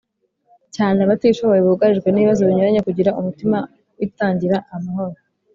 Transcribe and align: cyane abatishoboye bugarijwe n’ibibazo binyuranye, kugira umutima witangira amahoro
cyane 0.75 0.97
abatishoboye 1.01 1.61
bugarijwe 1.67 2.09
n’ibibazo 2.11 2.41
binyuranye, 2.47 2.79
kugira 2.87 3.15
umutima 3.19 3.57
witangira 3.99 4.57
amahoro 4.75 5.17